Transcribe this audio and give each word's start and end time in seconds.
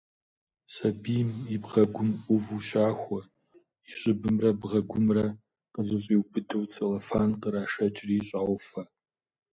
Сабийм 0.73 1.29
и 1.55 1.57
бгъэгум 1.61 2.09
ӏуву 2.25 2.59
щахуэ, 2.67 3.21
и 3.89 3.93
щӏыбымрэ 3.99 4.49
бгъэгумрэ 4.59 5.25
къызэщӏиубыдэу 5.73 6.69
целлофан 6.71 7.29
кърашэкӏри, 7.41 8.17
щӏауфэ. 8.27 8.83